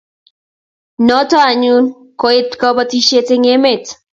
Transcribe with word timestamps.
Noto 1.07 1.37
anyun 1.51 1.83
koetu 2.19 2.53
kobotisiet 2.61 3.27
eng 3.33 3.45
emet 3.55 3.85